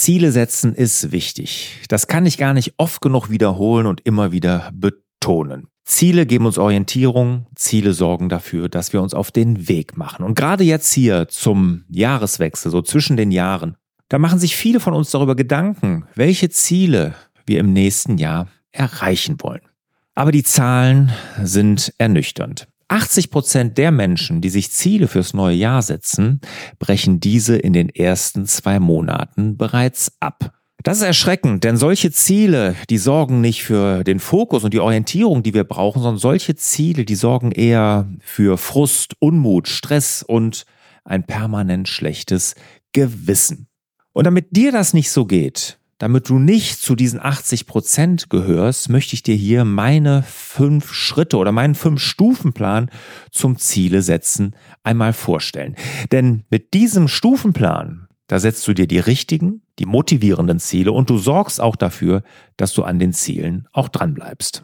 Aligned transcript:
Ziele 0.00 0.32
setzen 0.32 0.74
ist 0.74 1.12
wichtig. 1.12 1.78
Das 1.88 2.06
kann 2.06 2.24
ich 2.24 2.38
gar 2.38 2.54
nicht 2.54 2.72
oft 2.78 3.02
genug 3.02 3.28
wiederholen 3.28 3.86
und 3.86 4.00
immer 4.06 4.32
wieder 4.32 4.70
betonen. 4.72 5.66
Ziele 5.84 6.24
geben 6.24 6.46
uns 6.46 6.56
Orientierung, 6.56 7.44
Ziele 7.54 7.92
sorgen 7.92 8.30
dafür, 8.30 8.70
dass 8.70 8.94
wir 8.94 9.02
uns 9.02 9.12
auf 9.12 9.30
den 9.30 9.68
Weg 9.68 9.98
machen. 9.98 10.24
Und 10.24 10.36
gerade 10.36 10.64
jetzt 10.64 10.90
hier 10.94 11.28
zum 11.28 11.84
Jahreswechsel, 11.90 12.70
so 12.70 12.80
zwischen 12.80 13.18
den 13.18 13.30
Jahren, 13.30 13.76
da 14.08 14.18
machen 14.18 14.38
sich 14.38 14.56
viele 14.56 14.80
von 14.80 14.94
uns 14.94 15.10
darüber 15.10 15.36
Gedanken, 15.36 16.06
welche 16.14 16.48
Ziele 16.48 17.14
wir 17.44 17.60
im 17.60 17.74
nächsten 17.74 18.16
Jahr 18.16 18.48
erreichen 18.72 19.36
wollen. 19.42 19.68
Aber 20.14 20.32
die 20.32 20.44
Zahlen 20.44 21.12
sind 21.42 21.92
ernüchternd. 21.98 22.69
80 22.90 23.30
Prozent 23.30 23.78
der 23.78 23.92
Menschen, 23.92 24.40
die 24.40 24.50
sich 24.50 24.72
Ziele 24.72 25.06
fürs 25.06 25.32
neue 25.32 25.54
Jahr 25.54 25.80
setzen, 25.80 26.40
brechen 26.78 27.20
diese 27.20 27.56
in 27.56 27.72
den 27.72 27.88
ersten 27.88 28.46
zwei 28.46 28.80
Monaten 28.80 29.56
bereits 29.56 30.12
ab. 30.20 30.60
Das 30.82 30.98
ist 30.98 31.04
erschreckend, 31.04 31.62
denn 31.62 31.76
solche 31.76 32.10
Ziele, 32.10 32.74
die 32.88 32.98
sorgen 32.98 33.40
nicht 33.40 33.62
für 33.62 34.02
den 34.02 34.18
Fokus 34.18 34.64
und 34.64 34.72
die 34.72 34.80
Orientierung, 34.80 35.42
die 35.42 35.52
wir 35.52 35.64
brauchen, 35.64 36.02
sondern 36.02 36.18
solche 36.18 36.56
Ziele, 36.56 37.04
die 37.04 37.14
sorgen 37.14 37.52
eher 37.52 38.08
für 38.20 38.56
Frust, 38.56 39.14
Unmut, 39.18 39.68
Stress 39.68 40.22
und 40.22 40.64
ein 41.04 41.24
permanent 41.24 41.86
schlechtes 41.86 42.54
Gewissen. 42.92 43.68
Und 44.12 44.24
damit 44.24 44.56
dir 44.56 44.72
das 44.72 44.94
nicht 44.94 45.10
so 45.10 45.26
geht, 45.26 45.79
damit 46.00 46.30
du 46.30 46.38
nicht 46.38 46.80
zu 46.80 46.96
diesen 46.96 47.20
80 47.20 47.66
Prozent 47.66 48.30
gehörst, 48.30 48.88
möchte 48.88 49.14
ich 49.14 49.22
dir 49.22 49.34
hier 49.34 49.64
meine 49.64 50.24
fünf 50.24 50.92
Schritte 50.92 51.36
oder 51.36 51.52
meinen 51.52 51.74
fünf 51.74 52.00
Stufenplan 52.00 52.90
zum 53.30 53.58
Ziele 53.58 54.00
setzen 54.00 54.56
einmal 54.82 55.12
vorstellen. 55.12 55.76
Denn 56.10 56.44
mit 56.50 56.74
diesem 56.74 57.06
Stufenplan 57.06 58.08
da 58.28 58.38
setzt 58.38 58.68
du 58.68 58.74
dir 58.74 58.86
die 58.86 59.00
richtigen, 59.00 59.62
die 59.80 59.86
motivierenden 59.86 60.60
Ziele 60.60 60.92
und 60.92 61.10
du 61.10 61.18
sorgst 61.18 61.60
auch 61.60 61.74
dafür, 61.74 62.22
dass 62.56 62.72
du 62.72 62.84
an 62.84 63.00
den 63.00 63.12
Zielen 63.12 63.66
auch 63.72 63.88
dran 63.88 64.14
bleibst. 64.14 64.62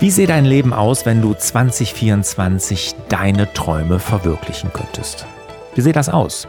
Wie 0.00 0.10
sähe 0.10 0.26
dein 0.26 0.44
Leben 0.44 0.74
aus, 0.74 1.06
wenn 1.06 1.22
du 1.22 1.32
2024 1.32 2.94
deine 3.08 3.50
Träume 3.54 4.00
verwirklichen 4.00 4.70
könntest? 4.74 5.24
Wie 5.74 5.80
sähe 5.80 5.94
das 5.94 6.10
aus? 6.10 6.46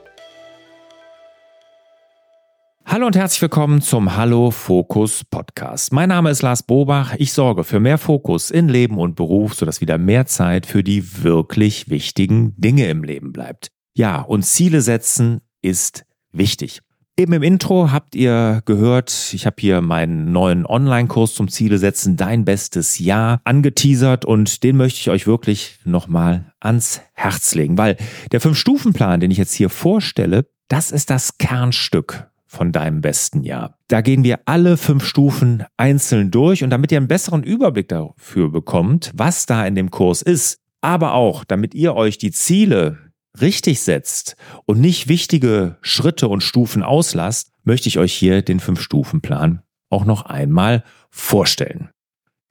Hallo 2.86 3.06
und 3.06 3.14
herzlich 3.14 3.42
willkommen 3.42 3.82
zum 3.82 4.16
Hallo 4.16 4.50
Fokus 4.50 5.24
Podcast. 5.24 5.92
Mein 5.92 6.08
Name 6.08 6.30
ist 6.30 6.40
Lars 6.40 6.62
Bobach. 6.62 7.16
Ich 7.18 7.34
sorge 7.34 7.64
für 7.64 7.80
mehr 7.80 7.98
Fokus 7.98 8.50
in 8.50 8.70
Leben 8.70 8.96
und 8.96 9.14
Beruf, 9.14 9.52
sodass 9.52 9.82
wieder 9.82 9.98
mehr 9.98 10.24
Zeit 10.24 10.64
für 10.64 10.82
die 10.82 11.22
wirklich 11.22 11.90
wichtigen 11.90 12.54
Dinge 12.56 12.88
im 12.88 13.04
Leben 13.04 13.34
bleibt. 13.34 13.68
Ja, 13.94 14.22
und 14.22 14.46
Ziele 14.46 14.80
setzen 14.80 15.42
ist 15.62 16.04
wichtig. 16.32 16.80
Eben 17.18 17.34
im 17.34 17.42
Intro 17.42 17.92
habt 17.92 18.14
ihr 18.14 18.62
gehört, 18.64 19.32
ich 19.34 19.44
habe 19.44 19.56
hier 19.58 19.82
meinen 19.82 20.32
neuen 20.32 20.64
Online-Kurs 20.64 21.34
zum 21.34 21.48
Ziele 21.48 21.76
setzen, 21.76 22.16
dein 22.16 22.46
bestes 22.46 22.98
Jahr 22.98 23.42
angeteasert 23.44 24.24
und 24.24 24.62
den 24.62 24.78
möchte 24.78 24.98
ich 24.98 25.10
euch 25.10 25.26
wirklich 25.26 25.78
nochmal 25.84 26.52
ans 26.58 27.02
Herz 27.12 27.54
legen, 27.54 27.76
weil 27.76 27.98
der 28.32 28.40
Fünf-Stufen-Plan, 28.40 29.20
den 29.20 29.30
ich 29.30 29.36
jetzt 29.36 29.52
hier 29.52 29.68
vorstelle, 29.68 30.46
das 30.68 30.90
ist 30.90 31.10
das 31.10 31.36
Kernstück 31.36 32.30
von 32.46 32.72
deinem 32.72 33.02
besten 33.02 33.42
Jahr. 33.42 33.78
Da 33.88 34.00
gehen 34.00 34.24
wir 34.24 34.40
alle 34.46 34.78
fünf 34.78 35.04
Stufen 35.04 35.64
einzeln 35.76 36.30
durch 36.30 36.64
und 36.64 36.70
damit 36.70 36.92
ihr 36.92 36.98
einen 36.98 37.08
besseren 37.08 37.42
Überblick 37.42 37.88
dafür 37.88 38.50
bekommt, 38.50 39.10
was 39.14 39.44
da 39.44 39.66
in 39.66 39.74
dem 39.74 39.90
Kurs 39.90 40.22
ist, 40.22 40.60
aber 40.80 41.12
auch 41.12 41.44
damit 41.44 41.74
ihr 41.74 41.94
euch 41.94 42.16
die 42.16 42.30
Ziele 42.30 43.11
richtig 43.40 43.80
setzt 43.80 44.36
und 44.66 44.80
nicht 44.80 45.08
wichtige 45.08 45.76
Schritte 45.80 46.28
und 46.28 46.42
Stufen 46.42 46.82
auslasst, 46.82 47.50
möchte 47.64 47.88
ich 47.88 47.98
euch 47.98 48.12
hier 48.12 48.42
den 48.42 48.60
Fünf-Stufen-Plan 48.60 49.62
auch 49.90 50.04
noch 50.04 50.22
einmal 50.22 50.84
vorstellen. 51.10 51.90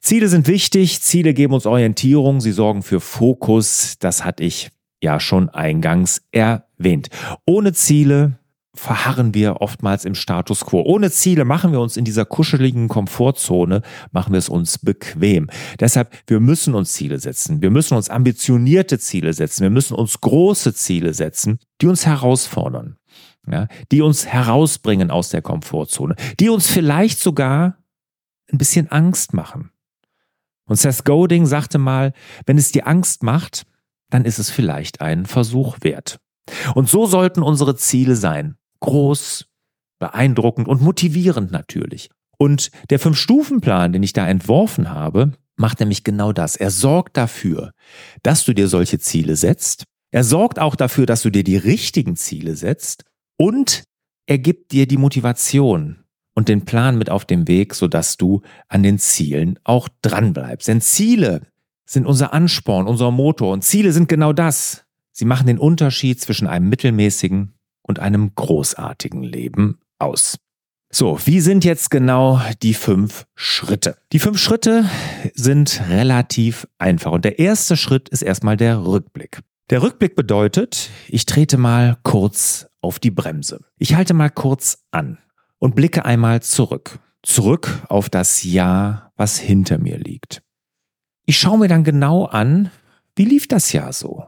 Ziele 0.00 0.28
sind 0.28 0.48
wichtig, 0.48 1.00
Ziele 1.00 1.34
geben 1.34 1.54
uns 1.54 1.66
Orientierung, 1.66 2.40
sie 2.40 2.52
sorgen 2.52 2.82
für 2.82 3.00
Fokus, 3.00 3.98
das 3.98 4.24
hatte 4.24 4.42
ich 4.42 4.70
ja 5.02 5.20
schon 5.20 5.48
eingangs 5.48 6.22
erwähnt. 6.32 7.08
Ohne 7.46 7.72
Ziele 7.72 8.38
verharren 8.74 9.34
wir 9.34 9.60
oftmals 9.60 10.04
im 10.04 10.14
Status 10.14 10.64
quo. 10.64 10.82
Ohne 10.82 11.10
Ziele 11.10 11.44
machen 11.44 11.72
wir 11.72 11.80
uns 11.80 11.96
in 11.96 12.04
dieser 12.04 12.24
kuscheligen 12.24 12.88
Komfortzone, 12.88 13.82
machen 14.12 14.32
wir 14.32 14.38
es 14.38 14.48
uns 14.48 14.78
bequem. 14.78 15.50
Deshalb, 15.78 16.16
wir 16.26 16.40
müssen 16.40 16.74
uns 16.74 16.92
Ziele 16.92 17.18
setzen. 17.18 17.60
Wir 17.60 17.70
müssen 17.70 17.96
uns 17.96 18.08
ambitionierte 18.08 18.98
Ziele 18.98 19.32
setzen. 19.34 19.62
Wir 19.62 19.70
müssen 19.70 19.94
uns 19.94 20.20
große 20.20 20.74
Ziele 20.74 21.12
setzen, 21.12 21.58
die 21.80 21.86
uns 21.86 22.06
herausfordern. 22.06 22.96
Ja, 23.50 23.66
die 23.90 24.02
uns 24.02 24.24
herausbringen 24.24 25.10
aus 25.10 25.30
der 25.30 25.42
Komfortzone, 25.42 26.14
die 26.38 26.48
uns 26.48 26.68
vielleicht 26.68 27.18
sogar 27.18 27.76
ein 28.52 28.58
bisschen 28.58 28.88
Angst 28.88 29.34
machen. 29.34 29.72
Und 30.66 30.76
Seth 30.76 31.04
Godin 31.04 31.44
sagte 31.44 31.78
mal, 31.78 32.12
wenn 32.46 32.56
es 32.56 32.70
dir 32.70 32.86
Angst 32.86 33.24
macht, 33.24 33.66
dann 34.10 34.24
ist 34.24 34.38
es 34.38 34.48
vielleicht 34.48 35.00
einen 35.00 35.26
Versuch 35.26 35.78
wert. 35.80 36.20
Und 36.76 36.88
so 36.88 37.06
sollten 37.06 37.42
unsere 37.42 37.74
Ziele 37.74 38.14
sein 38.14 38.56
groß, 38.82 39.46
beeindruckend 39.98 40.68
und 40.68 40.82
motivierend 40.82 41.50
natürlich. 41.50 42.10
Und 42.38 42.70
der 42.90 42.98
Fünf-Stufen-Plan, 42.98 43.92
den 43.92 44.02
ich 44.02 44.12
da 44.12 44.26
entworfen 44.26 44.90
habe, 44.90 45.32
macht 45.56 45.80
nämlich 45.80 46.04
genau 46.04 46.32
das. 46.32 46.56
Er 46.56 46.70
sorgt 46.70 47.16
dafür, 47.16 47.72
dass 48.22 48.44
du 48.44 48.52
dir 48.52 48.68
solche 48.68 48.98
Ziele 48.98 49.36
setzt. 49.36 49.84
Er 50.10 50.24
sorgt 50.24 50.58
auch 50.58 50.76
dafür, 50.76 51.06
dass 51.06 51.22
du 51.22 51.30
dir 51.30 51.44
die 51.44 51.56
richtigen 51.56 52.16
Ziele 52.16 52.56
setzt. 52.56 53.04
Und 53.38 53.84
er 54.26 54.38
gibt 54.38 54.72
dir 54.72 54.86
die 54.86 54.96
Motivation 54.96 56.04
und 56.34 56.48
den 56.48 56.64
Plan 56.64 56.98
mit 56.98 57.10
auf 57.10 57.24
dem 57.24 57.48
Weg, 57.48 57.74
sodass 57.74 58.16
du 58.16 58.42
an 58.68 58.82
den 58.82 58.98
Zielen 58.98 59.58
auch 59.64 59.88
dranbleibst. 60.02 60.68
Denn 60.68 60.80
Ziele 60.80 61.46
sind 61.86 62.06
unser 62.06 62.32
Ansporn, 62.32 62.86
unser 62.86 63.10
Motor. 63.10 63.52
Und 63.52 63.62
Ziele 63.64 63.92
sind 63.92 64.08
genau 64.08 64.32
das. 64.32 64.84
Sie 65.12 65.24
machen 65.26 65.46
den 65.46 65.58
Unterschied 65.58 66.20
zwischen 66.20 66.46
einem 66.46 66.68
mittelmäßigen 66.68 67.54
und 67.82 67.98
einem 67.98 68.34
großartigen 68.34 69.22
Leben 69.22 69.80
aus. 69.98 70.38
So, 70.94 71.18
wie 71.24 71.40
sind 71.40 71.64
jetzt 71.64 71.90
genau 71.90 72.40
die 72.62 72.74
fünf 72.74 73.26
Schritte? 73.34 73.96
Die 74.12 74.18
fünf 74.18 74.38
Schritte 74.38 74.84
sind 75.32 75.82
relativ 75.88 76.68
einfach 76.78 77.12
und 77.12 77.24
der 77.24 77.38
erste 77.38 77.78
Schritt 77.78 78.10
ist 78.10 78.20
erstmal 78.20 78.58
der 78.58 78.84
Rückblick. 78.84 79.40
Der 79.70 79.82
Rückblick 79.82 80.16
bedeutet, 80.16 80.90
ich 81.08 81.24
trete 81.24 81.56
mal 81.56 81.96
kurz 82.02 82.66
auf 82.82 82.98
die 82.98 83.10
Bremse. 83.10 83.64
Ich 83.78 83.94
halte 83.94 84.12
mal 84.12 84.28
kurz 84.28 84.84
an 84.90 85.16
und 85.58 85.74
blicke 85.74 86.04
einmal 86.04 86.42
zurück. 86.42 86.98
Zurück 87.22 87.82
auf 87.88 88.10
das 88.10 88.42
Jahr, 88.42 89.12
was 89.16 89.38
hinter 89.38 89.78
mir 89.78 89.96
liegt. 89.96 90.42
Ich 91.24 91.38
schaue 91.38 91.58
mir 91.58 91.68
dann 91.68 91.84
genau 91.84 92.26
an, 92.26 92.70
wie 93.16 93.24
lief 93.24 93.48
das 93.48 93.72
Jahr 93.72 93.94
so? 93.94 94.26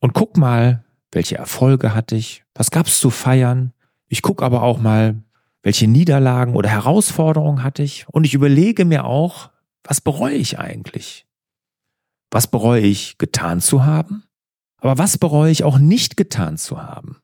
Und 0.00 0.12
guck 0.12 0.36
mal, 0.36 0.84
welche 1.12 1.36
Erfolge 1.36 1.94
hatte 1.94 2.16
ich? 2.16 2.44
Was 2.54 2.70
gab's 2.70 3.00
zu 3.00 3.10
feiern? 3.10 3.72
Ich 4.08 4.22
gucke 4.22 4.44
aber 4.44 4.62
auch 4.62 4.78
mal, 4.78 5.22
Welche 5.62 5.88
Niederlagen 5.88 6.54
oder 6.54 6.68
Herausforderungen 6.68 7.62
hatte 7.62 7.82
ich? 7.82 8.06
Und 8.08 8.24
ich 8.24 8.34
überlege 8.34 8.84
mir 8.84 9.04
auch, 9.04 9.50
was 9.82 10.00
bereue 10.00 10.36
ich 10.36 10.58
eigentlich? 10.58 11.26
Was 12.30 12.46
bereue 12.46 12.82
ich 12.82 13.18
getan 13.18 13.60
zu 13.60 13.84
haben? 13.84 14.24
Aber 14.80 14.98
was 14.98 15.18
bereue 15.18 15.50
ich 15.50 15.64
auch 15.64 15.78
nicht 15.78 16.16
getan 16.16 16.56
zu 16.58 16.80
haben? 16.82 17.18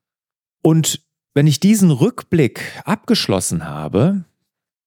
Und 0.63 1.03
wenn 1.35 1.47
ich 1.47 1.61
diesen 1.61 1.91
Rückblick 1.91 2.61
abgeschlossen 2.85 3.65
habe, 3.65 4.25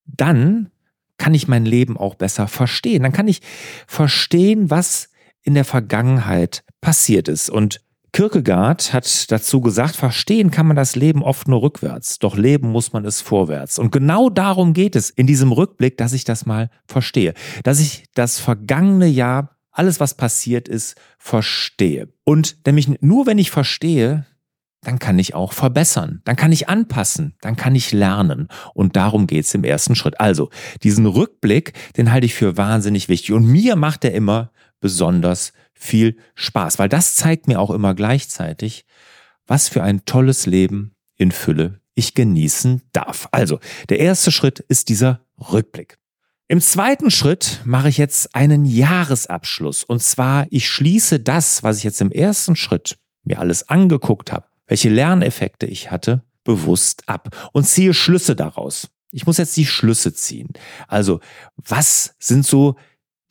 dann 0.06 0.70
kann 1.18 1.34
ich 1.34 1.48
mein 1.48 1.66
Leben 1.66 1.98
auch 1.98 2.16
besser 2.16 2.48
verstehen. 2.48 3.04
Dann 3.04 3.12
kann 3.12 3.28
ich 3.28 3.42
verstehen, 3.88 4.70
was 4.70 5.10
in 5.42 5.54
der 5.54 5.66
Vergangenheit 5.66 6.64
passiert 6.82 7.28
ist. 7.28 7.50
Und 7.50 7.82
Kierkegaard 8.18 8.94
hat 8.94 9.32
dazu 9.32 9.62
gesagt, 9.62 9.96
verstehen 9.96 10.50
kann 10.50 10.66
man 10.66 10.76
das 10.76 10.96
Leben 10.96 11.22
oft 11.22 11.48
nur 11.48 11.62
rückwärts, 11.62 12.18
doch 12.18 12.36
leben 12.36 12.72
muss 12.72 12.92
man 12.92 13.06
es 13.06 13.22
vorwärts. 13.22 13.78
Und 13.78 13.92
genau 13.92 14.32
darum 14.32 14.74
geht 14.74 14.96
es 14.96 15.12
in 15.12 15.28
diesem 15.28 15.52
Rückblick, 15.52 16.00
dass 16.00 16.14
ich 16.14 16.24
das 16.24 16.48
mal 16.48 16.72
verstehe, 16.88 17.36
dass 17.62 17.80
ich 17.80 18.06
das 18.16 18.40
vergangene 18.40 19.06
Jahr, 19.06 19.60
alles 19.70 20.00
was 20.00 20.16
passiert 20.16 20.68
ist, 20.68 20.96
verstehe. 21.20 22.12
Und 22.24 22.58
nämlich 22.66 22.90
nur 23.02 23.28
wenn 23.28 23.38
ich 23.38 23.52
verstehe, 23.52 24.26
dann 24.82 24.98
kann 24.98 25.20
ich 25.20 25.36
auch 25.36 25.54
verbessern, 25.54 26.22
dann 26.26 26.36
kann 26.36 26.52
ich 26.52 26.70
anpassen, 26.70 27.36
dann 27.42 27.56
kann 27.56 27.76
ich 27.76 27.92
lernen. 27.92 28.48
Und 28.74 28.96
darum 28.96 29.28
geht's 29.28 29.54
im 29.54 29.64
ersten 29.64 29.94
Schritt. 29.94 30.20
Also 30.20 30.50
diesen 30.82 31.06
Rückblick, 31.06 31.74
den 31.98 32.12
halte 32.12 32.26
ich 32.26 32.34
für 32.34 32.58
wahnsinnig 32.58 33.10
wichtig. 33.10 33.34
Und 33.34 33.46
mir 33.46 33.76
macht 33.76 34.04
er 34.04 34.16
immer 34.16 34.50
besonders 34.80 35.54
viel 35.78 36.18
Spaß, 36.36 36.80
weil 36.80 36.90
das 36.90 37.16
zeigt 37.16 37.48
mir 37.48 37.60
auch 37.60 37.72
immer 37.72 37.94
gleichzeitig, 37.94 38.86
was 39.46 39.70
für 39.70 39.84
ein 39.84 40.06
tolles 40.06 40.46
Leben 40.46 40.96
in 41.16 41.32
Fülle 41.32 41.80
ich 41.96 42.14
genießen 42.14 42.84
darf. 42.94 43.28
Also, 43.32 43.60
der 43.90 44.00
erste 44.00 44.32
Schritt 44.32 44.60
ist 44.60 44.90
dieser 44.90 45.22
Rückblick. 45.52 45.98
Im 46.48 46.62
zweiten 46.62 47.12
Schritt 47.12 47.62
mache 47.66 47.90
ich 47.90 47.98
jetzt 47.98 48.36
einen 48.36 48.66
Jahresabschluss. 48.66 49.84
Und 49.84 50.02
zwar, 50.02 50.46
ich 50.50 50.70
schließe 50.70 51.20
das, 51.20 51.64
was 51.64 51.80
ich 51.80 51.84
jetzt 51.84 52.00
im 52.00 52.12
ersten 52.12 52.56
Schritt 52.56 52.98
mir 53.24 53.40
alles 53.40 53.68
angeguckt 53.68 54.32
habe, 54.32 54.46
welche 54.68 54.90
Lerneffekte 54.90 55.66
ich 55.66 55.92
hatte, 55.92 56.24
bewusst 56.44 57.04
ab 57.10 57.50
und 57.52 57.66
ziehe 57.66 57.94
Schlüsse 57.94 58.36
daraus. 58.36 58.90
Ich 59.12 59.26
muss 59.26 59.38
jetzt 59.38 59.58
die 59.58 59.66
Schlüsse 59.66 60.14
ziehen. 60.14 60.50
Also, 60.88 61.20
was 61.58 62.16
sind 62.20 62.46
so 62.46 62.76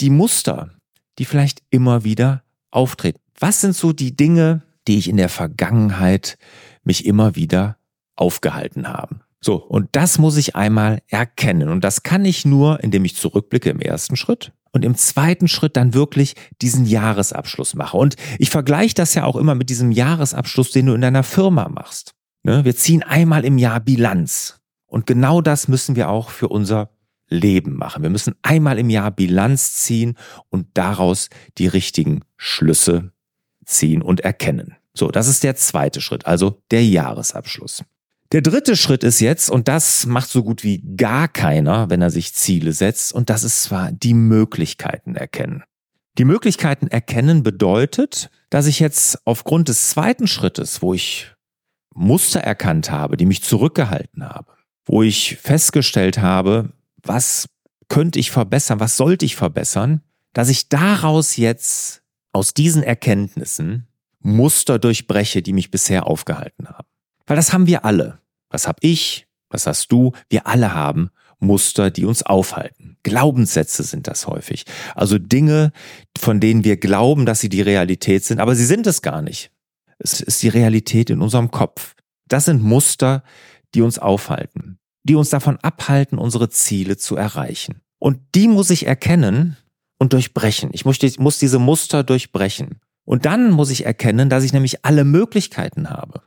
die 0.01 0.11
Muster, 0.11 0.75
die 1.19 1.25
vielleicht 1.25 1.63
immer 1.71 2.05
wieder 2.05 2.43
auftreten? 2.71 3.21
Was 3.39 3.61
sind 3.61 3.75
so 3.75 3.93
die 3.93 4.17
Dinge, 4.17 4.63
die 4.89 4.99
ich 4.99 5.09
in 5.09 5.17
der 5.17 5.29
Vergangenheit 5.29 6.39
mich 6.85 7.05
immer 7.07 7.37
wieder 7.37 7.77
aufgehalten 8.17 8.89
haben? 8.89 9.21
So, 9.41 9.57
und 9.57 9.89
das 9.93 10.19
muss 10.19 10.37
ich 10.37 10.57
einmal 10.57 11.03
erkennen. 11.09 11.69
Und 11.69 11.85
das 11.85 12.03
kann 12.03 12.25
ich 12.25 12.45
nur, 12.45 12.83
indem 12.83 13.05
ich 13.05 13.17
zurückblicke 13.17 13.71
im 13.71 13.81
ersten 13.81 14.17
Schritt 14.17 14.53
und 14.73 14.85
im 14.85 14.97
zweiten 14.97 15.49
Schritt 15.49 15.77
dann 15.77 15.95
wirklich 15.95 16.35
diesen 16.61 16.85
Jahresabschluss 16.85 17.75
mache. 17.75 17.97
Und 17.97 18.17
ich 18.39 18.51
vergleiche 18.51 18.95
das 18.95 19.15
ja 19.15 19.25
auch 19.25 19.37
immer 19.37 19.55
mit 19.55 19.71
diesem 19.71 19.93
Jahresabschluss, 19.93 20.71
den 20.71 20.87
du 20.87 20.95
in 20.95 21.01
deiner 21.01 21.23
Firma 21.23 21.69
machst. 21.69 22.15
Ne? 22.43 22.65
Wir 22.65 22.77
ziehen 22.77 23.03
einmal 23.03 23.45
im 23.45 23.59
Jahr 23.59 23.81
Bilanz. 23.81 24.61
Und 24.87 25.07
genau 25.07 25.41
das 25.41 25.69
müssen 25.69 25.97
wir 25.97 26.09
auch 26.09 26.31
für 26.31 26.49
unser 26.49 26.91
Leben 27.28 27.76
machen. 27.76 28.02
Wir 28.02 28.11
müssen 28.11 28.34
einmal 28.43 28.78
im 28.78 28.90
Jahr 28.90 29.11
Bilanz 29.11 29.75
ziehen 29.75 30.17
und 30.49 30.67
daraus 30.75 31.28
die 31.58 31.67
richtigen 31.67 32.20
Schlüsse 32.37 33.12
ziehen 33.64 34.02
und 34.02 34.20
erkennen. 34.20 34.76
So, 34.94 35.08
das 35.08 35.28
ist 35.28 35.44
der 35.44 35.56
zweite 35.56 36.00
Schritt, 36.00 36.26
also 36.26 36.62
der 36.70 36.84
Jahresabschluss. 36.84 37.84
Der 38.32 38.40
dritte 38.40 38.76
Schritt 38.76 39.05
ist 39.05 39.20
jetzt, 39.20 39.50
und 39.50 39.69
das 39.69 40.06
macht 40.06 40.28
so 40.28 40.43
gut 40.43 40.64
wie 40.64 40.82
gar 40.96 41.28
keiner, 41.28 41.90
wenn 41.90 42.02
er 42.02 42.11
sich 42.11 42.34
Ziele 42.34 42.73
setzt, 42.73 43.12
und 43.12 43.31
das 43.31 43.44
ist 43.44 43.62
zwar 43.62 43.93
die 43.93 44.14
Möglichkeiten 44.14 45.14
erkennen. 45.14 45.62
Die 46.19 46.25
Möglichkeiten 46.25 46.88
erkennen 46.88 47.43
bedeutet, 47.43 48.31
dass 48.50 48.67
ich 48.67 48.81
jetzt 48.81 49.26
aufgrund 49.26 49.69
des 49.69 49.90
zweiten 49.90 50.26
Schrittes, 50.26 50.82
wo 50.82 50.94
ich 50.94 51.34
Muster 51.94 52.40
erkannt 52.40 52.90
habe, 52.90 53.17
die 53.17 53.26
mich 53.26 53.43
zurückgehalten 53.43 54.25
habe, 54.25 54.52
wo 54.87 55.02
ich 55.02 55.37
festgestellt 55.37 56.19
habe, 56.19 56.73
was 57.08 57.49
könnte 57.88 58.19
ich 58.19 58.31
verbessern, 58.31 58.81
was 58.81 58.97
sollte 58.97 59.25
ich 59.25 59.37
verbessern, 59.37 60.03
dass 60.32 60.49
ich 60.49 60.69
daraus 60.69 61.37
jetzt 61.37 62.03
aus 62.32 62.53
diesen 62.53 62.82
Erkenntnissen 62.82 63.87
Muster 64.20 64.79
durchbreche, 64.79 65.41
die 65.41 65.53
mich 65.53 65.70
bisher 65.70 66.06
aufgehalten 66.06 66.69
haben. 66.69 66.88
Weil 67.26 67.37
das 67.37 67.53
haben 67.53 67.67
wir 67.67 67.85
alle. 67.85 68.19
Was 68.50 68.67
hab 68.67 68.79
ich? 68.82 69.26
Was 69.49 69.67
hast 69.67 69.93
du? 69.93 70.12
Wir 70.29 70.47
alle 70.47 70.75
haben 70.75 71.11
Muster, 71.38 71.91
die 71.91 72.05
uns 72.05 72.23
aufhalten. 72.25 72.97
Glaubenssätze 73.03 73.82
sind 73.82 74.09
das 74.09 74.26
häufig. 74.26 74.64
Also 74.94 75.19
Dinge, 75.19 75.73
von 76.19 76.41
denen 76.41 76.64
wir 76.64 76.76
glauben, 76.76 77.26
dass 77.26 77.41
sie 77.41 77.49
die 77.49 77.62
Realität 77.62 78.25
sind, 78.25 78.41
aber 78.41 78.55
sie 78.55 78.64
sind 78.64 78.87
es 78.87 79.02
gar 79.02 79.23
nicht. 79.23 79.50
Es 79.99 80.20
ist 80.20 80.43
die 80.43 80.49
Realität 80.49 81.11
in 81.11 81.20
unserem 81.20 81.50
Kopf. 81.50 81.94
Das 82.29 82.47
sind 82.47 82.62
Muster, 82.62 83.23
die 83.75 83.82
uns 83.82 83.99
aufhalten, 83.99 84.79
die 85.06 85.14
uns 85.14 85.31
davon 85.31 85.56
abhalten, 85.58 86.19
unsere 86.19 86.50
Ziele 86.50 86.97
zu 86.97 87.17
erreichen. 87.17 87.81
Und 87.99 88.19
die 88.35 88.49
muss 88.49 88.70
ich 88.70 88.87
erkennen 88.87 89.56
und 89.99 90.12
durchbrechen. 90.12 90.70
Ich 90.73 90.85
muss, 90.85 90.99
muss 91.19 91.38
diese 91.38 91.58
Muster 91.58 92.05
durchbrechen. 92.05 92.81
Und 93.05 93.25
dann 93.25 93.50
muss 93.50 93.70
ich 93.70 93.87
erkennen, 93.87 94.29
dass 94.29 94.44
ich 94.44 94.53
nämlich 94.53 94.85
alle 94.85 95.05
Möglichkeiten 95.05 95.91
habe. 95.91 96.23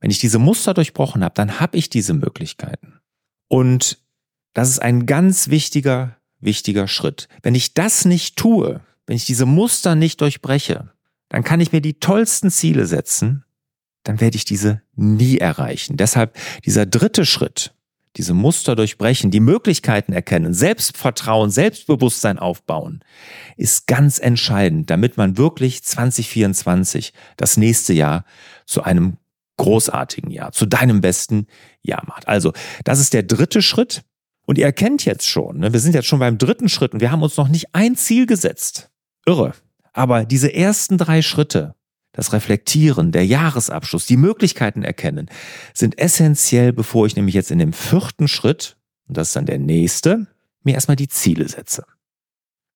Wenn 0.00 0.10
ich 0.10 0.20
diese 0.20 0.38
Muster 0.38 0.72
durchbrochen 0.74 1.22
habe, 1.22 1.34
dann 1.34 1.60
habe 1.60 1.76
ich 1.76 1.90
diese 1.90 2.14
Möglichkeiten. 2.14 3.00
Und 3.48 3.98
das 4.54 4.68
ist 4.68 4.80
ein 4.80 5.06
ganz 5.06 5.48
wichtiger, 5.48 6.16
wichtiger 6.40 6.88
Schritt. 6.88 7.28
Wenn 7.42 7.54
ich 7.54 7.74
das 7.74 8.04
nicht 8.04 8.36
tue, 8.36 8.80
wenn 9.06 9.16
ich 9.16 9.24
diese 9.24 9.46
Muster 9.46 9.94
nicht 9.94 10.20
durchbreche, 10.20 10.92
dann 11.28 11.44
kann 11.44 11.60
ich 11.60 11.72
mir 11.72 11.80
die 11.80 11.98
tollsten 11.98 12.50
Ziele 12.50 12.86
setzen, 12.86 13.44
dann 14.04 14.20
werde 14.20 14.36
ich 14.36 14.44
diese 14.44 14.82
nie 14.94 15.38
erreichen. 15.38 15.96
Deshalb 15.96 16.36
dieser 16.64 16.86
dritte 16.86 17.24
Schritt, 17.24 17.74
diese 18.16 18.34
Muster 18.34 18.76
durchbrechen, 18.76 19.30
die 19.30 19.40
Möglichkeiten 19.40 20.12
erkennen, 20.12 20.52
Selbstvertrauen, 20.54 21.50
Selbstbewusstsein 21.50 22.38
aufbauen, 22.38 23.02
ist 23.56 23.86
ganz 23.86 24.18
entscheidend, 24.18 24.90
damit 24.90 25.16
man 25.16 25.38
wirklich 25.38 25.82
2024, 25.82 27.12
das 27.36 27.56
nächste 27.56 27.92
Jahr, 27.92 28.24
zu 28.66 28.82
einem 28.82 29.16
großartigen 29.56 30.30
Jahr, 30.30 30.52
zu 30.52 30.66
deinem 30.66 31.00
besten 31.00 31.46
Jahr 31.82 32.04
macht. 32.06 32.28
Also, 32.28 32.52
das 32.84 33.00
ist 33.00 33.12
der 33.12 33.22
dritte 33.22 33.62
Schritt. 33.62 34.02
Und 34.44 34.58
ihr 34.58 34.64
erkennt 34.64 35.04
jetzt 35.04 35.28
schon, 35.28 35.58
ne, 35.58 35.72
wir 35.72 35.78
sind 35.78 35.94
jetzt 35.94 36.08
schon 36.08 36.18
beim 36.18 36.36
dritten 36.36 36.68
Schritt 36.68 36.94
und 36.94 37.00
wir 37.00 37.12
haben 37.12 37.22
uns 37.22 37.36
noch 37.36 37.48
nicht 37.48 37.74
ein 37.74 37.94
Ziel 37.94 38.26
gesetzt. 38.26 38.90
Irre. 39.24 39.52
Aber 39.92 40.24
diese 40.24 40.52
ersten 40.52 40.98
drei 40.98 41.22
Schritte, 41.22 41.76
das 42.12 42.32
Reflektieren, 42.32 43.10
der 43.12 43.26
Jahresabschluss, 43.26 44.06
die 44.06 44.16
Möglichkeiten 44.16 44.82
erkennen, 44.82 45.30
sind 45.74 45.98
essentiell, 45.98 46.72
bevor 46.72 47.06
ich 47.06 47.16
nämlich 47.16 47.34
jetzt 47.34 47.50
in 47.50 47.58
dem 47.58 47.72
vierten 47.72 48.28
Schritt, 48.28 48.76
und 49.08 49.16
das 49.16 49.28
ist 49.28 49.36
dann 49.36 49.46
der 49.46 49.58
nächste, 49.58 50.26
mir 50.62 50.74
erstmal 50.74 50.96
die 50.96 51.08
Ziele 51.08 51.48
setze. 51.48 51.84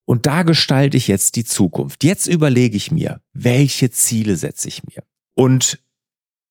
Und 0.07 0.27
da 0.27 0.43
gestalte 0.43 0.97
ich 0.97 1.09
jetzt 1.09 1.37
die 1.37 1.45
Zukunft. 1.45 2.05
Jetzt 2.05 2.27
überlege 2.29 2.77
ich 2.77 2.91
mir, 2.91 3.21
welche 3.33 3.91
Ziele 3.91 4.37
setze 4.37 4.69
ich 4.69 4.85
mir. 4.85 5.03
Und 5.35 5.81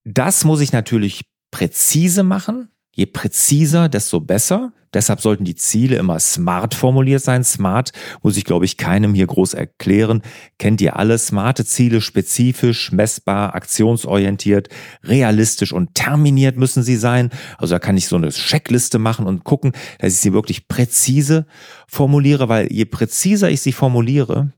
das 0.03 0.43
muss 0.43 0.59
ich 0.61 0.71
natürlich 0.71 1.25
präzise 1.51 2.23
machen. 2.23 2.69
Je 2.95 3.05
präziser, 3.05 3.89
desto 3.89 4.21
besser. 4.21 4.71
Deshalb 4.93 5.19
sollten 5.19 5.43
die 5.43 5.55
Ziele 5.55 5.97
immer 5.97 6.17
smart 6.17 6.73
formuliert 6.73 7.21
sein. 7.21 7.43
Smart 7.43 7.91
muss 8.23 8.37
ich, 8.37 8.45
glaube 8.45 8.63
ich, 8.63 8.77
keinem 8.77 9.13
hier 9.13 9.27
groß 9.27 9.53
erklären. 9.53 10.21
Kennt 10.57 10.79
ihr 10.79 10.95
alle? 10.95 11.17
Smarte 11.17 11.65
Ziele, 11.65 11.99
spezifisch, 11.99 12.93
messbar, 12.93 13.53
aktionsorientiert, 13.53 14.69
realistisch 15.03 15.73
und 15.73 15.93
terminiert 15.93 16.55
müssen 16.55 16.83
sie 16.83 16.95
sein. 16.95 17.31
Also 17.57 17.75
da 17.75 17.79
kann 17.79 17.97
ich 17.97 18.07
so 18.07 18.15
eine 18.15 18.29
Checkliste 18.29 18.97
machen 18.97 19.27
und 19.27 19.43
gucken, 19.43 19.73
dass 19.99 20.13
ich 20.13 20.19
sie 20.19 20.31
wirklich 20.31 20.69
präzise 20.69 21.45
formuliere, 21.89 22.47
weil 22.47 22.71
je 22.71 22.85
präziser 22.85 23.49
ich 23.49 23.59
sie 23.59 23.73
formuliere, 23.73 24.53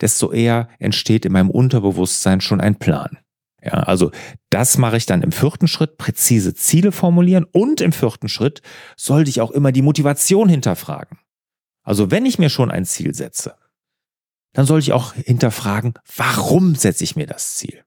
desto 0.00 0.32
eher 0.32 0.70
entsteht 0.78 1.26
in 1.26 1.32
meinem 1.32 1.50
Unterbewusstsein 1.50 2.40
schon 2.40 2.62
ein 2.62 2.76
Plan. 2.76 3.18
Ja, 3.62 3.72
also 3.72 4.12
das 4.50 4.78
mache 4.78 4.96
ich 4.96 5.06
dann 5.06 5.22
im 5.22 5.32
vierten 5.32 5.66
Schritt, 5.66 5.98
präzise 5.98 6.54
Ziele 6.54 6.92
formulieren 6.92 7.44
und 7.44 7.80
im 7.80 7.92
vierten 7.92 8.28
Schritt 8.28 8.62
sollte 8.96 9.30
ich 9.30 9.40
auch 9.40 9.50
immer 9.50 9.72
die 9.72 9.82
Motivation 9.82 10.48
hinterfragen. 10.48 11.18
Also 11.82 12.10
wenn 12.10 12.26
ich 12.26 12.38
mir 12.38 12.50
schon 12.50 12.70
ein 12.70 12.84
Ziel 12.84 13.14
setze, 13.14 13.56
dann 14.52 14.66
sollte 14.66 14.84
ich 14.84 14.92
auch 14.92 15.14
hinterfragen, 15.14 15.94
warum 16.16 16.74
setze 16.74 17.04
ich 17.04 17.16
mir 17.16 17.26
das 17.26 17.56
Ziel? 17.56 17.84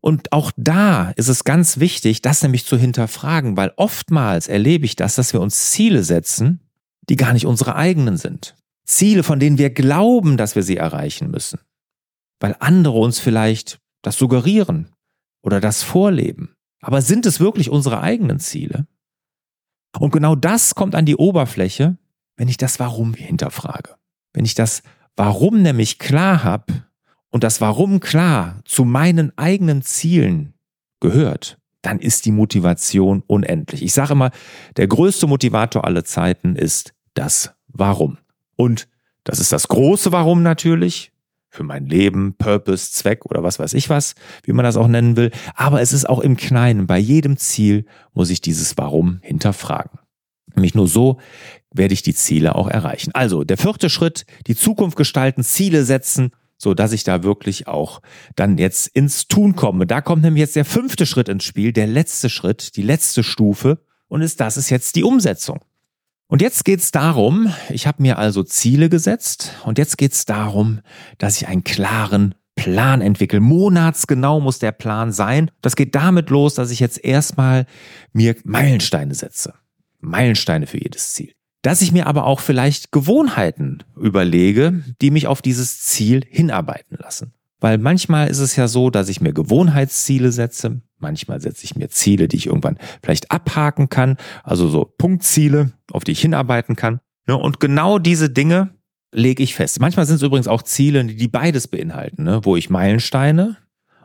Und 0.00 0.32
auch 0.32 0.50
da 0.56 1.10
ist 1.10 1.28
es 1.28 1.44
ganz 1.44 1.78
wichtig, 1.78 2.22
das 2.22 2.42
nämlich 2.42 2.64
zu 2.64 2.76
hinterfragen, 2.76 3.56
weil 3.56 3.72
oftmals 3.76 4.48
erlebe 4.48 4.86
ich 4.86 4.96
das, 4.96 5.14
dass 5.14 5.32
wir 5.32 5.40
uns 5.40 5.70
Ziele 5.70 6.02
setzen, 6.02 6.60
die 7.08 7.16
gar 7.16 7.32
nicht 7.32 7.46
unsere 7.46 7.76
eigenen 7.76 8.16
sind. 8.16 8.56
Ziele, 8.84 9.22
von 9.22 9.38
denen 9.38 9.58
wir 9.58 9.70
glauben, 9.70 10.36
dass 10.36 10.56
wir 10.56 10.62
sie 10.62 10.78
erreichen 10.78 11.30
müssen. 11.30 11.60
Weil 12.40 12.56
andere 12.60 12.98
uns 12.98 13.18
vielleicht 13.18 13.78
das 14.02 14.16
Suggerieren 14.16 14.90
oder 15.42 15.60
das 15.60 15.82
Vorleben. 15.82 16.54
Aber 16.80 17.02
sind 17.02 17.26
es 17.26 17.40
wirklich 17.40 17.70
unsere 17.70 18.00
eigenen 18.00 18.38
Ziele? 18.38 18.86
Und 19.98 20.12
genau 20.12 20.34
das 20.34 20.74
kommt 20.74 20.94
an 20.94 21.04
die 21.04 21.16
Oberfläche, 21.16 21.98
wenn 22.36 22.48
ich 22.48 22.56
das 22.56 22.78
Warum 22.80 23.14
hinterfrage. 23.14 23.96
Wenn 24.32 24.44
ich 24.44 24.54
das 24.54 24.82
Warum 25.16 25.62
nämlich 25.62 25.98
klar 25.98 26.44
habe 26.44 26.84
und 27.30 27.44
das 27.44 27.60
Warum 27.60 28.00
klar 28.00 28.60
zu 28.64 28.84
meinen 28.84 29.36
eigenen 29.36 29.82
Zielen 29.82 30.54
gehört, 31.00 31.58
dann 31.82 31.98
ist 31.98 32.26
die 32.26 32.32
Motivation 32.32 33.22
unendlich. 33.26 33.82
Ich 33.82 33.92
sage 33.92 34.12
immer, 34.12 34.30
der 34.76 34.86
größte 34.86 35.26
Motivator 35.26 35.84
aller 35.84 36.04
Zeiten 36.04 36.56
ist 36.56 36.94
das 37.14 37.54
Warum. 37.68 38.18
Und 38.56 38.88
das 39.24 39.38
ist 39.38 39.52
das 39.52 39.68
große 39.68 40.12
Warum 40.12 40.42
natürlich, 40.42 41.12
für 41.50 41.64
mein 41.64 41.86
Leben, 41.86 42.34
Purpose, 42.38 42.92
Zweck 42.92 43.26
oder 43.26 43.42
was 43.42 43.58
weiß 43.58 43.74
ich 43.74 43.90
was, 43.90 44.14
wie 44.44 44.52
man 44.52 44.64
das 44.64 44.76
auch 44.76 44.88
nennen 44.88 45.16
will. 45.16 45.32
Aber 45.54 45.80
es 45.82 45.92
ist 45.92 46.08
auch 46.08 46.20
im 46.20 46.36
Kleinen. 46.36 46.86
Bei 46.86 46.98
jedem 46.98 47.36
Ziel 47.36 47.84
muss 48.14 48.30
ich 48.30 48.40
dieses 48.40 48.78
Warum 48.78 49.18
hinterfragen. 49.22 49.98
Nämlich 50.54 50.74
nur 50.74 50.88
so 50.88 51.18
werde 51.72 51.94
ich 51.94 52.02
die 52.02 52.14
Ziele 52.14 52.54
auch 52.54 52.68
erreichen. 52.68 53.10
Also 53.14 53.44
der 53.44 53.56
vierte 53.56 53.90
Schritt, 53.90 54.24
die 54.46 54.56
Zukunft 54.56 54.96
gestalten, 54.96 55.42
Ziele 55.42 55.84
setzen, 55.84 56.30
so 56.56 56.74
dass 56.74 56.92
ich 56.92 57.04
da 57.04 57.22
wirklich 57.22 57.66
auch 57.66 58.00
dann 58.36 58.58
jetzt 58.58 58.86
ins 58.88 59.26
Tun 59.28 59.56
komme. 59.56 59.86
Da 59.86 60.00
kommt 60.00 60.22
nämlich 60.22 60.40
jetzt 60.40 60.56
der 60.56 60.64
fünfte 60.64 61.06
Schritt 61.06 61.28
ins 61.28 61.44
Spiel, 61.44 61.72
der 61.72 61.86
letzte 61.86 62.28
Schritt, 62.28 62.76
die 62.76 62.82
letzte 62.82 63.22
Stufe 63.22 63.78
und 64.08 64.22
ist 64.22 64.40
das 64.40 64.56
ist 64.56 64.70
jetzt 64.70 64.96
die 64.96 65.04
Umsetzung. 65.04 65.60
Und 66.30 66.42
jetzt 66.42 66.64
geht's 66.64 66.92
darum, 66.92 67.52
ich 67.70 67.88
habe 67.88 68.00
mir 68.02 68.16
also 68.16 68.44
Ziele 68.44 68.88
gesetzt 68.88 69.52
und 69.64 69.78
jetzt 69.78 69.98
geht's 69.98 70.26
darum, 70.26 70.78
dass 71.18 71.36
ich 71.36 71.48
einen 71.48 71.64
klaren 71.64 72.36
Plan 72.54 73.00
entwickle. 73.00 73.40
Monatsgenau 73.40 74.38
muss 74.38 74.60
der 74.60 74.70
Plan 74.70 75.10
sein. 75.10 75.50
Das 75.60 75.74
geht 75.74 75.96
damit 75.96 76.30
los, 76.30 76.54
dass 76.54 76.70
ich 76.70 76.78
jetzt 76.78 77.04
erstmal 77.04 77.66
mir 78.12 78.36
Meilensteine 78.44 79.12
setze. 79.12 79.54
Meilensteine 79.98 80.68
für 80.68 80.80
jedes 80.80 81.14
Ziel. 81.14 81.32
Dass 81.62 81.82
ich 81.82 81.90
mir 81.90 82.06
aber 82.06 82.26
auch 82.26 82.38
vielleicht 82.38 82.92
Gewohnheiten 82.92 83.82
überlege, 83.96 84.84
die 85.02 85.10
mich 85.10 85.26
auf 85.26 85.42
dieses 85.42 85.80
Ziel 85.80 86.22
hinarbeiten 86.28 86.96
lassen. 86.96 87.32
Weil 87.58 87.78
manchmal 87.78 88.28
ist 88.28 88.38
es 88.38 88.54
ja 88.54 88.68
so, 88.68 88.90
dass 88.90 89.08
ich 89.08 89.20
mir 89.20 89.32
Gewohnheitsziele 89.32 90.30
setze. 90.30 90.80
Manchmal 91.00 91.40
setze 91.40 91.64
ich 91.64 91.76
mir 91.76 91.88
Ziele, 91.88 92.28
die 92.28 92.36
ich 92.36 92.46
irgendwann 92.46 92.78
vielleicht 93.02 93.30
abhaken 93.30 93.88
kann. 93.88 94.16
Also 94.42 94.68
so 94.68 94.84
Punktziele, 94.84 95.72
auf 95.92 96.04
die 96.04 96.12
ich 96.12 96.20
hinarbeiten 96.20 96.76
kann. 96.76 97.00
Ne, 97.26 97.36
und 97.36 97.60
genau 97.60 97.98
diese 97.98 98.30
Dinge 98.30 98.74
lege 99.12 99.42
ich 99.42 99.54
fest. 99.54 99.80
Manchmal 99.80 100.06
sind 100.06 100.16
es 100.16 100.22
übrigens 100.22 100.48
auch 100.48 100.62
Ziele, 100.62 101.04
die 101.04 101.28
beides 101.28 101.68
beinhalten, 101.68 102.24
ne, 102.24 102.40
wo 102.44 102.56
ich 102.56 102.70
Meilensteine 102.70 103.56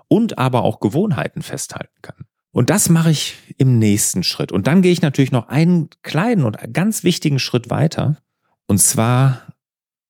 und 0.08 0.38
aber 0.38 0.64
auch 0.64 0.80
Gewohnheiten 0.80 1.42
festhalten 1.42 2.02
kann. 2.02 2.25
Und 2.52 2.70
das 2.70 2.90
mache 2.90 3.12
ich 3.12 3.36
im 3.58 3.80
nächsten 3.80 4.24
Schritt. 4.24 4.52
Und 4.52 4.68
dann 4.68 4.82
gehe 4.82 4.92
ich 4.92 5.02
natürlich 5.02 5.32
noch 5.32 5.50
einen 5.50 5.90
kleinen 6.04 6.46
und 6.46 6.58
ganz 6.72 7.04
wichtigen 7.04 7.40
Schritt 7.40 7.70
weiter. 7.70 8.18
Und 8.66 8.80
zwar 8.80 9.42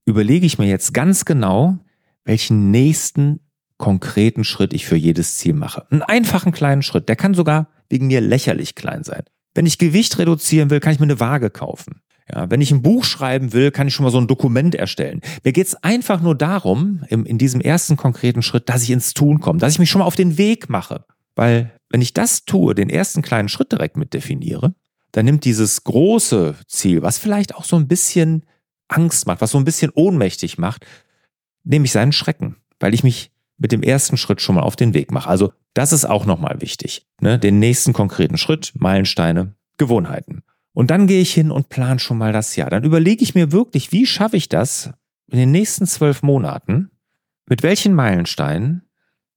überlege 0.05 0.45
ich 0.45 0.59
mir 0.59 0.67
jetzt 0.67 0.93
ganz 0.93 1.25
genau, 1.25 1.79
welchen 2.23 2.69
nächsten 2.69 3.39
konkreten 3.77 4.43
Schritt 4.43 4.73
ich 4.73 4.85
für 4.85 4.95
jedes 4.95 5.37
Ziel 5.37 5.53
mache. 5.53 5.85
Einen 5.91 6.01
einfachen 6.01 6.51
kleinen 6.51 6.81
Schritt, 6.81 7.09
der 7.09 7.15
kann 7.15 7.33
sogar 7.33 7.69
wegen 7.89 8.07
mir 8.07 8.21
lächerlich 8.21 8.75
klein 8.75 9.03
sein. 9.03 9.23
Wenn 9.53 9.65
ich 9.65 9.77
Gewicht 9.77 10.17
reduzieren 10.17 10.69
will, 10.69 10.79
kann 10.79 10.93
ich 10.93 10.99
mir 10.99 11.05
eine 11.05 11.19
Waage 11.19 11.49
kaufen. 11.49 12.01
Ja, 12.33 12.49
wenn 12.49 12.61
ich 12.61 12.71
ein 12.71 12.81
Buch 12.81 13.05
schreiben 13.05 13.53
will, 13.53 13.69
kann 13.69 13.87
ich 13.87 13.93
schon 13.93 14.03
mal 14.03 14.09
so 14.11 14.17
ein 14.17 14.27
Dokument 14.27 14.73
erstellen. 14.73 15.21
Mir 15.43 15.53
geht's 15.53 15.75
einfach 15.75 16.21
nur 16.21 16.35
darum, 16.35 17.03
im, 17.09 17.25
in 17.25 17.37
diesem 17.37 17.61
ersten 17.61 17.97
konkreten 17.97 18.41
Schritt, 18.41 18.67
dass 18.67 18.81
ich 18.81 18.89
ins 18.89 19.13
Tun 19.13 19.39
komme, 19.39 19.59
dass 19.59 19.73
ich 19.73 19.79
mich 19.79 19.91
schon 19.91 19.99
mal 19.99 20.05
auf 20.05 20.15
den 20.15 20.37
Weg 20.37 20.67
mache. 20.69 21.05
Weil 21.35 21.71
wenn 21.89 22.01
ich 22.01 22.13
das 22.13 22.45
tue, 22.45 22.73
den 22.73 22.89
ersten 22.89 23.21
kleinen 23.21 23.49
Schritt 23.49 23.71
direkt 23.71 23.95
mit 23.95 24.13
definiere, 24.13 24.73
dann 25.11 25.25
nimmt 25.25 25.45
dieses 25.45 25.83
große 25.83 26.55
Ziel, 26.67 27.03
was 27.03 27.19
vielleicht 27.19 27.55
auch 27.55 27.63
so 27.63 27.75
ein 27.75 27.87
bisschen 27.87 28.45
Angst 28.87 29.27
macht, 29.27 29.41
was 29.41 29.51
so 29.51 29.57
ein 29.57 29.63
bisschen 29.63 29.91
ohnmächtig 29.93 30.57
macht, 30.57 30.85
nehme 31.63 31.85
ich 31.85 31.91
seinen 31.91 32.11
Schrecken, 32.11 32.57
weil 32.79 32.93
ich 32.93 33.03
mich 33.03 33.31
mit 33.57 33.71
dem 33.71 33.83
ersten 33.83 34.17
Schritt 34.17 34.41
schon 34.41 34.55
mal 34.55 34.63
auf 34.63 34.75
den 34.75 34.93
Weg 34.93 35.11
mache. 35.11 35.29
Also 35.29 35.53
das 35.73 35.93
ist 35.93 36.05
auch 36.05 36.25
nochmal 36.25 36.61
wichtig. 36.61 37.07
Ne? 37.21 37.39
Den 37.39 37.59
nächsten 37.59 37.93
konkreten 37.93 38.37
Schritt, 38.37 38.73
Meilensteine, 38.75 39.55
Gewohnheiten. 39.77 40.43
Und 40.73 40.91
dann 40.91 41.07
gehe 41.07 41.21
ich 41.21 41.33
hin 41.33 41.51
und 41.51 41.69
plan 41.69 41.99
schon 41.99 42.17
mal 42.17 42.33
das 42.33 42.55
Jahr. 42.55 42.69
Dann 42.69 42.83
überlege 42.83 43.23
ich 43.23 43.35
mir 43.35 43.51
wirklich, 43.51 43.91
wie 43.91 44.05
schaffe 44.05 44.35
ich 44.37 44.49
das 44.49 44.91
in 45.27 45.37
den 45.37 45.51
nächsten 45.51 45.87
zwölf 45.87 46.21
Monaten, 46.21 46.91
mit 47.47 47.63
welchen 47.63 47.93
Meilensteinen, 47.93 48.83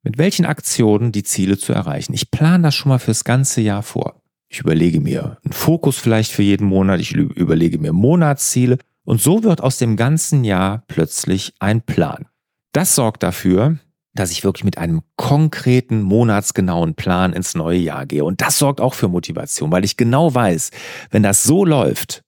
mit 0.02 0.18
welchen 0.18 0.46
Aktionen 0.46 1.12
die 1.12 1.22
Ziele 1.22 1.58
zu 1.58 1.72
erreichen. 1.72 2.14
Ich 2.14 2.30
plane 2.30 2.64
das 2.64 2.74
schon 2.74 2.88
mal 2.88 2.98
fürs 2.98 3.24
ganze 3.24 3.60
Jahr 3.60 3.82
vor. 3.82 4.22
Ich 4.48 4.60
überlege 4.60 5.00
mir 5.00 5.38
einen 5.44 5.52
Fokus 5.52 5.98
vielleicht 5.98 6.32
für 6.32 6.42
jeden 6.42 6.66
Monat, 6.66 7.00
ich 7.00 7.12
überlege 7.12 7.78
mir 7.78 7.92
Monatsziele 7.92 8.78
und 9.04 9.20
so 9.20 9.44
wird 9.44 9.60
aus 9.60 9.78
dem 9.78 9.96
ganzen 9.96 10.44
Jahr 10.44 10.84
plötzlich 10.88 11.54
ein 11.58 11.82
Plan. 11.82 12.26
Das 12.72 12.94
sorgt 12.94 13.22
dafür, 13.22 13.78
dass 14.18 14.30
ich 14.30 14.44
wirklich 14.44 14.64
mit 14.64 14.78
einem 14.78 15.02
konkreten, 15.16 16.02
monatsgenauen 16.02 16.94
Plan 16.94 17.32
ins 17.32 17.54
neue 17.54 17.78
Jahr 17.78 18.06
gehe. 18.06 18.24
Und 18.24 18.40
das 18.40 18.58
sorgt 18.58 18.80
auch 18.80 18.94
für 18.94 19.08
Motivation, 19.08 19.70
weil 19.70 19.84
ich 19.84 19.96
genau 19.96 20.34
weiß, 20.34 20.70
wenn 21.10 21.22
das 21.22 21.44
so 21.44 21.64
läuft, 21.64 22.22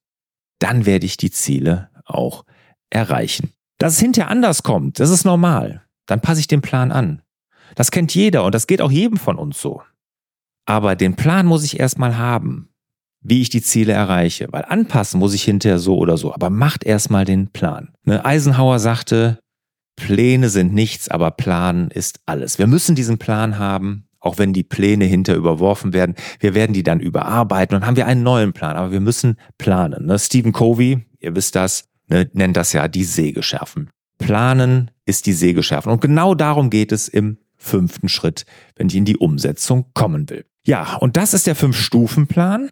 dann 0.58 0.86
werde 0.86 1.06
ich 1.06 1.16
die 1.16 1.30
Ziele 1.30 1.90
auch 2.04 2.44
erreichen. 2.90 3.52
Dass 3.78 3.94
es 3.94 4.00
hinterher 4.00 4.30
anders 4.30 4.62
kommt, 4.62 5.00
das 5.00 5.10
ist 5.10 5.24
normal. 5.24 5.82
Dann 6.06 6.20
passe 6.20 6.40
ich 6.40 6.48
den 6.48 6.60
Plan 6.60 6.92
an. 6.92 7.22
Das 7.74 7.90
kennt 7.90 8.14
jeder 8.14 8.44
und 8.44 8.54
das 8.54 8.66
geht 8.66 8.82
auch 8.82 8.90
jedem 8.90 9.16
von 9.16 9.36
uns 9.36 9.60
so. 9.60 9.82
Aber 10.66 10.96
den 10.96 11.16
Plan 11.16 11.46
muss 11.46 11.64
ich 11.64 11.80
erstmal 11.80 12.18
haben 12.18 12.70
wie 13.22 13.42
ich 13.42 13.50
die 13.50 13.62
Ziele 13.62 13.92
erreiche. 13.92 14.48
Weil 14.50 14.64
anpassen 14.64 15.20
muss 15.20 15.34
ich 15.34 15.44
hinterher 15.44 15.78
so 15.78 15.96
oder 15.96 16.16
so. 16.16 16.34
Aber 16.34 16.50
macht 16.50 16.84
erstmal 16.84 17.24
den 17.24 17.48
Plan. 17.48 17.90
Ne? 18.04 18.24
Eisenhower 18.24 18.78
sagte, 18.78 19.38
Pläne 20.00 20.48
sind 20.48 20.72
nichts, 20.72 21.08
aber 21.08 21.30
Plan 21.30 21.90
ist 21.90 22.20
alles. 22.26 22.58
Wir 22.58 22.66
müssen 22.66 22.94
diesen 22.94 23.18
Plan 23.18 23.58
haben, 23.58 24.06
auch 24.18 24.38
wenn 24.38 24.52
die 24.52 24.62
Pläne 24.62 25.04
hinter 25.04 25.34
überworfen 25.34 25.92
werden. 25.92 26.14
Wir 26.38 26.54
werden 26.54 26.72
die 26.72 26.82
dann 26.82 27.00
überarbeiten 27.00 27.76
und 27.76 27.86
haben 27.86 27.96
wir 27.96 28.06
einen 28.06 28.22
neuen 28.22 28.52
Plan. 28.52 28.76
Aber 28.76 28.92
wir 28.92 29.00
müssen 29.00 29.36
planen. 29.58 30.06
Ne? 30.06 30.18
Stephen 30.18 30.52
Covey, 30.52 31.06
ihr 31.18 31.36
wisst 31.36 31.54
das, 31.54 31.84
ne, 32.08 32.30
nennt 32.32 32.56
das 32.56 32.72
ja 32.72 32.88
die 32.88 33.04
Säge 33.04 33.42
schärfen. 33.42 33.90
Planen 34.18 34.90
ist 35.04 35.26
die 35.26 35.32
Säge 35.32 35.62
schärfen. 35.62 35.92
Und 35.92 36.00
genau 36.00 36.34
darum 36.34 36.70
geht 36.70 36.92
es 36.92 37.08
im 37.08 37.38
fünften 37.56 38.08
Schritt, 38.08 38.46
wenn 38.76 38.88
ich 38.88 38.96
in 38.96 39.04
die 39.04 39.18
Umsetzung 39.18 39.86
kommen 39.92 40.30
will. 40.30 40.46
Ja, 40.66 40.96
und 40.96 41.16
das 41.16 41.34
ist 41.34 41.46
der 41.46 41.54
Fünf-Stufen-Plan. 41.54 42.70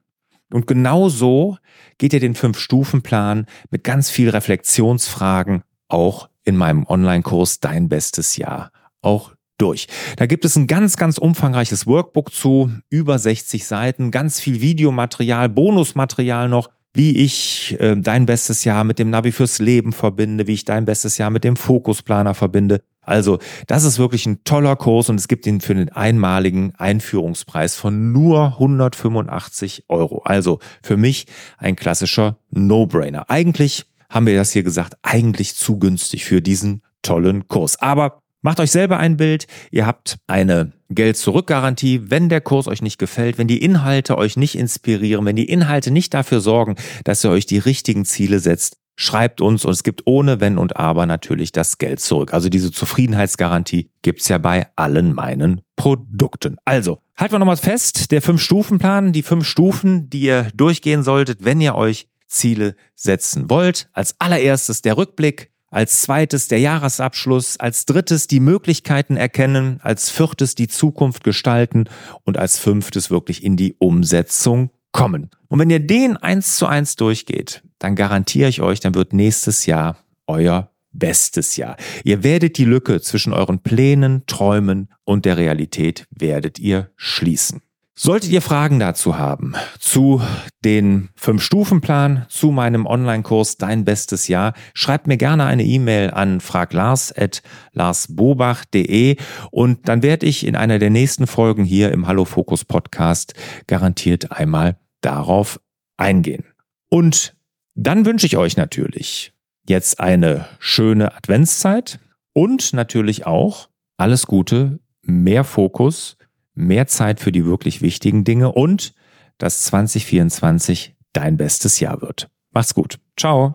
Und 0.51 0.67
genau 0.67 1.09
so 1.11 1.59
geht 1.99 2.15
ihr 2.15 2.21
den 2.21 2.35
Fünf-Stufen-Plan 2.35 3.47
mit 3.71 3.85
ganz 3.85 4.09
viel 4.09 4.31
Reflexionsfragen 4.31 5.63
auch 5.89 6.29
in 6.49 6.57
meinem 6.57 6.85
Online-Kurs 6.87 7.61
Dein 7.61 7.91
bestes 7.91 8.39
Jahr 8.39 8.73
auch 9.03 9.33
durch. 9.59 9.87
Da 10.17 10.25
gibt 10.25 10.47
es 10.47 10.57
ein 10.57 10.67
ganz, 10.67 10.97
ganz 10.97 11.19
umfangreiches 11.19 11.87
Workbook 11.87 12.33
zu, 12.33 12.73
über 12.89 13.19
60 13.19 13.67
Seiten, 13.67 14.11
ganz 14.11 14.41
viel 14.41 14.63
Videomaterial, 14.63 15.51
Bonusmaterial 15.51 16.49
noch, 16.49 16.71
wie 16.95 17.19
ich 17.19 17.77
äh, 17.81 17.97
dein 17.97 18.25
bestes 18.25 18.65
Jahr 18.65 18.85
mit 18.85 18.99
dem 18.99 19.11
Navi 19.11 19.31
fürs 19.31 19.59
Leben 19.59 19.93
verbinde, 19.93 20.47
wie 20.47 20.55
ich 20.55 20.65
dein 20.65 20.87
bestes 20.87 21.19
Jahr 21.19 21.29
mit 21.29 21.45
dem 21.45 21.57
Fokusplaner 21.57 22.33
verbinde. 22.35 22.81
Also, 23.03 23.39
das 23.67 23.85
ist 23.85 23.99
wirklich 23.99 24.27
ein 24.27 24.45
toller 24.45 24.77
Kurs 24.77 25.09
und 25.09 25.17
es 25.17 25.29
gibt 25.29 25.47
ihn 25.47 25.61
für 25.61 25.75
den 25.75 25.91
einmaligen 25.91 26.75
Einführungspreis 26.77 27.77
von 27.77 28.13
nur 28.13 28.55
185 28.55 29.85
Euro. 29.89 30.23
Also 30.25 30.61
für 30.83 30.97
mich 30.97 31.27
ein 31.57 31.77
klassischer 31.77 32.39
No-Brainer. 32.51 33.31
Eigentlich 33.31 33.87
haben 34.09 34.27
wir 34.27 34.37
das 34.37 34.53
hier 34.53 34.63
gesagt, 34.63 34.95
eigentlich 35.03 35.55
zu 35.55 35.79
günstig 35.79 36.25
für 36.25 36.43
diesen 36.43 36.83
tollen 37.03 37.49
Kurs. 37.49 37.81
Aber 37.81 38.23
Macht 38.41 38.61
euch 38.61 38.71
selber 38.71 38.99
ein 38.99 39.17
Bild. 39.17 39.49
Ihr 39.73 39.85
habt 39.85 40.19
eine 40.29 40.73
Geld-Zurück-Garantie, 40.91 42.03
wenn 42.05 42.29
der 42.29 42.41
Kurs 42.41 42.69
euch 42.69 42.83
nicht 42.83 42.99
gefällt, 42.99 43.37
wenn 43.37 43.49
die 43.49 43.63
Inhalte 43.63 44.17
euch 44.17 44.37
nicht 44.37 44.57
inspirieren, 44.57 45.27
wenn 45.27 45.35
die 45.35 45.49
Inhalte 45.49 45.91
nicht 45.91 46.15
dafür 46.15 46.41
sorgen, 46.41 46.77
dass 47.03 47.25
ihr 47.25 47.31
euch 47.31 47.47
die 47.47 47.59
richtigen 47.59 48.05
Ziele 48.05 48.39
setzt, 48.39 48.77
schreibt 48.95 49.41
uns 49.41 49.65
und 49.65 49.73
es 49.73 49.83
gibt 49.83 50.03
ohne 50.07 50.41
Wenn 50.41 50.57
und 50.57 50.77
Aber 50.77 51.05
natürlich 51.05 51.51
das 51.51 51.79
Geld 51.79 51.99
zurück. 51.99 52.33
Also 52.33 52.49
diese 52.49 52.71
Zufriedenheitsgarantie 52.71 53.91
gibt's 54.03 54.29
ja 54.29 54.39
bei 54.39 54.69
allen 54.77 55.15
meinen 55.15 55.63
Produkten. 55.75 56.57
Also, 56.65 57.01
halten 57.17 57.35
wir 57.35 57.39
nochmal 57.41 57.57
fest, 57.57 58.13
der 58.13 58.23
Fünf-Stufen-Plan, 58.23 59.13
die 59.13 59.23
fünf 59.23 59.47
Stufen, 59.47 60.11
die 60.11 60.21
ihr 60.21 60.49
durchgehen 60.55 61.03
solltet, 61.03 61.45
wenn 61.45 61.61
ihr 61.61 61.75
euch 61.75 62.09
Ziele 62.29 62.77
setzen 62.95 63.51
wollt. 63.51 63.89
Als 63.93 64.15
allererstes 64.19 64.83
der 64.83 64.97
Rückblick, 64.97 65.51
als 65.71 66.03
zweites 66.03 66.49
der 66.49 66.61
Jahresabschluss, 66.61 67.59
als 67.59 67.85
drittes 67.85 68.27
die 68.27 68.41
Möglichkeiten 68.41 69.17
erkennen, 69.17 69.81
als 69.83 70.11
viertes 70.11 70.55
die 70.55 70.69
Zukunft 70.69 71.25
gestalten 71.25 71.89
und 72.25 72.39
als 72.39 72.59
fünftes 72.59 73.11
wirklich 73.11 73.43
in 73.43 73.57
die 73.57 73.75
Umsetzung 73.79 74.71
kommen. 74.93 75.31
Und 75.49 75.59
wenn 75.59 75.71
ihr 75.71 75.81
den 75.81 76.17
eins 76.17 76.57
zu 76.57 76.67
eins 76.67 76.97
durchgeht, 76.97 77.63
dann 77.79 77.97
garantiere 77.97 78.49
ich 78.49 78.63
euch, 78.63 78.81
dann 78.81 78.95
wird 78.95 79.13
nächstes 79.13 79.67
Jahr 79.67 79.99
euer 80.27 80.71
bestes 80.93 81.57
Jahr. 81.57 81.77
Ihr 82.05 82.23
werdet 82.23 82.59
die 82.59 82.65
Lücke 82.65 83.01
zwischen 83.01 83.33
euren 83.33 83.61
Plänen, 83.61 84.25
Träumen 84.27 84.89
und 85.05 85.25
der 85.25 85.37
Realität 85.37 86.07
werdet 86.11 86.59
ihr 86.59 86.91
schließen. 86.97 87.63
Solltet 88.01 88.31
ihr 88.31 88.43
Fragen 88.43 88.79
dazu 88.79 89.19
haben, 89.19 89.55
zu 89.81 90.23
den 90.65 91.09
Fünf-Stufen-Plan, 91.17 92.27
zu 92.29 92.53
meinem 92.53 92.87
Online-Kurs 92.87 93.57
Dein 93.57 93.85
bestes 93.85 94.29
Jahr, 94.29 94.55
schreibt 94.73 95.09
mir 95.09 95.17
gerne 95.17 95.47
eine 95.47 95.65
E-Mail 95.65 96.13
an 96.13 96.41
fraglars.larsbobach.de 96.41 99.17
und 99.51 99.89
dann 99.89 100.05
werde 100.05 100.27
ich 100.27 100.47
in 100.47 100.55
einer 100.55 100.79
der 100.79 100.91
nächsten 100.91 101.27
Folgen 101.27 101.65
hier 101.65 101.91
im 101.91 102.07
Hallo 102.07 102.25
Fokus 102.25 102.65
Podcast 102.65 103.35
garantiert 103.67 104.31
einmal 104.31 104.79
darauf 105.01 105.61
eingehen. 105.97 106.45
Und 106.91 107.35
dann 107.75 108.07
wünsche 108.07 108.27
ich 108.27 108.37
euch 108.37 108.57
natürlich 108.57 109.33
jetzt 109.69 109.99
eine 109.99 110.47
schöne 110.61 111.17
Adventszeit 111.17 111.99
und 112.33 112.75
natürlich 112.75 113.27
auch 113.27 113.69
alles 113.97 114.29
Gute, 114.29 114.79
mehr 115.03 115.43
Fokus, 115.43 116.17
mehr 116.59 116.87
Zeit 116.87 117.21
für 117.21 117.33
die 117.33 117.47
wirklich 117.47 117.81
wichtigen 117.83 118.25
Dinge 118.25 118.53
und 118.53 118.95
dass 119.39 119.63
2024 119.65 120.97
dein 121.13 121.37
bestes 121.37 121.81
Jahr 121.81 122.03
wird. 122.03 122.29
Mach's 122.51 122.75
gut. 122.75 122.99
Ciao. 123.17 123.55